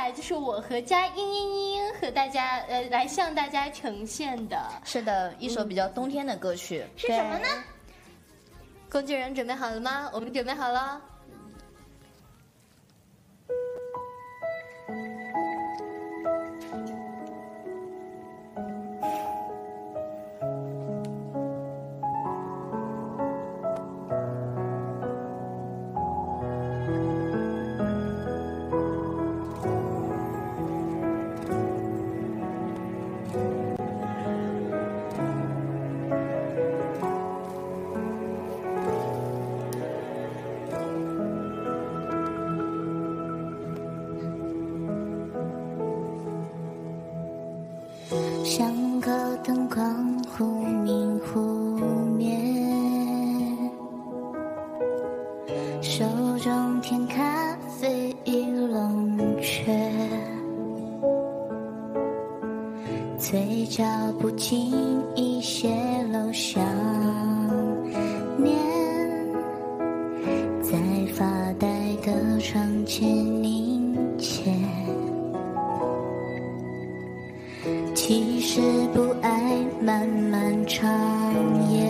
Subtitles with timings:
[0.00, 6.82] 来就是我和佳音音音和大家呃来向大家呈现的是的，一首比较冬天的歌曲。
[6.96, 7.44] 是什么呢？
[8.90, 10.10] 工具人准备好了吗？
[10.14, 10.98] 我们准备好了。
[63.30, 63.84] 嘴角
[64.18, 64.72] 不经
[65.14, 65.68] 意泄
[66.12, 66.60] 露想
[68.36, 68.58] 念，
[70.60, 70.76] 在
[71.14, 71.68] 发呆
[72.04, 73.08] 的窗前
[73.40, 74.52] 凝结。
[77.94, 78.60] 其实
[78.92, 80.90] 不爱漫漫长
[81.70, 81.86] 夜，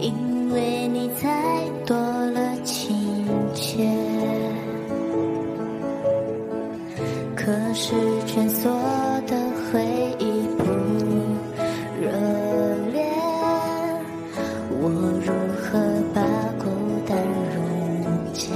[0.00, 0.85] 因为
[8.36, 8.70] 蜷缩
[9.26, 9.34] 的
[9.72, 9.82] 回
[10.18, 10.64] 忆不
[11.98, 12.10] 热
[12.92, 13.02] 烈，
[14.78, 14.90] 我
[15.24, 15.80] 如何
[16.12, 16.20] 把
[16.62, 16.68] 孤
[17.08, 17.16] 单
[17.54, 17.56] 溶
[18.34, 18.52] 解？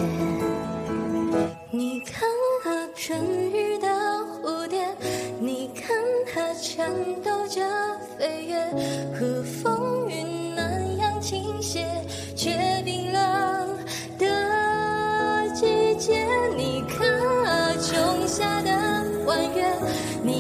[1.71, 2.29] 你看
[2.67, 3.19] 啊，春
[3.51, 3.89] 日的
[4.43, 4.87] 蝴蝶，
[5.41, 5.97] 你看
[6.31, 6.93] 它颤
[7.25, 7.63] 抖着
[8.19, 8.63] 飞跃，
[9.19, 10.63] 和风云那
[10.99, 11.87] 样倾斜，
[20.23, 20.40] 你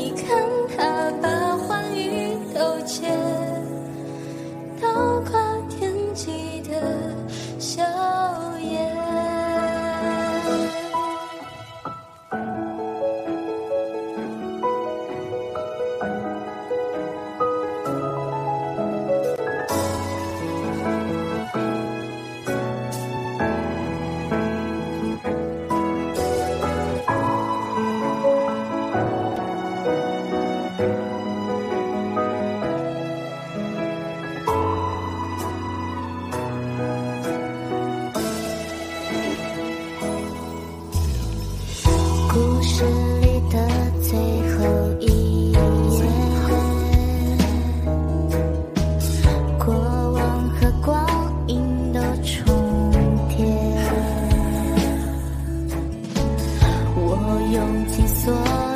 [58.00, 58.70] 用尽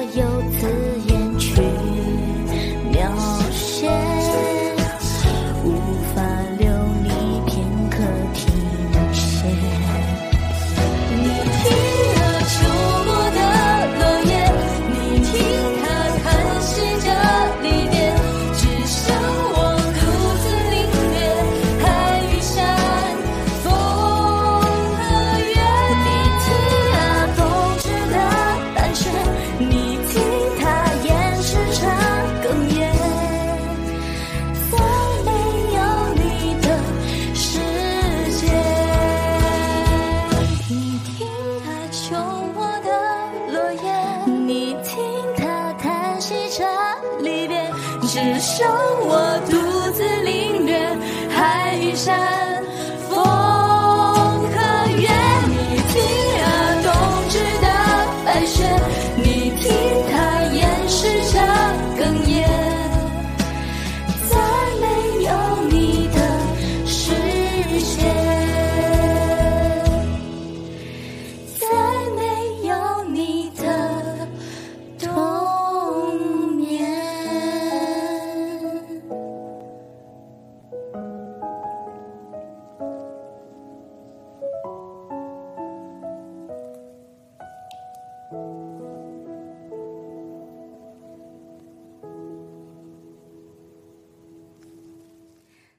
[48.14, 48.64] 只剩
[49.08, 49.53] 我独